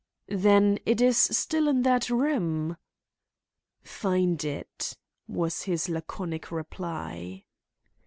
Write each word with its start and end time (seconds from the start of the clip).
"Then 0.29 0.79
it 0.83 0.99
is 0.99 1.15
still 1.15 1.67
in 1.67 1.83
that 1.83 2.09
room?" 2.09 2.75
"Find 3.83 4.43
it," 4.43 4.97
was 5.27 5.61
his 5.61 5.89
laconic 5.89 6.49
reply. 6.49 7.43